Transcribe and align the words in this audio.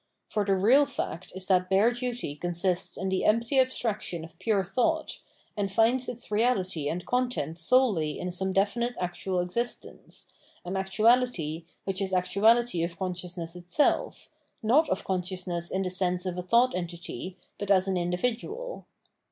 For 0.29 0.43
the 0.43 0.55
real 0.55 0.87
fact 0.87 1.31
is 1.35 1.45
that 1.45 1.69
bare 1.69 1.91
duty 1.91 2.35
consists 2.35 2.97
in 2.97 3.09
the 3.09 3.23
empty 3.23 3.59
abstraction 3.59 4.23
of 4.23 4.39
pure 4.39 4.63
thought, 4.63 5.19
and 5.55 5.71
finds 5.71 6.09
its 6.09 6.31
reality 6.31 6.89
and 6.89 7.05
content 7.05 7.59
solely 7.59 8.17
in 8.17 8.31
some 8.31 8.51
definite 8.51 8.97
actual 8.99 9.37
existence, 9.39 10.33
an 10.65 10.75
actuality 10.75 11.65
which 11.83 12.01
is 12.01 12.13
actuality 12.13 12.83
of 12.83 12.97
consciousness 12.97 13.55
itself— 13.55 14.31
not 14.63 14.89
of 14.89 15.03
consciousness 15.03 15.69
in 15.69 15.83
the 15.83 15.91
sense 15.91 16.25
of 16.25 16.35
a 16.35 16.41
thought 16.41 16.73
entity, 16.73 17.37
but 17.59 17.69
as 17.69 17.87
an 17.87 17.95
individual. 17.95 18.87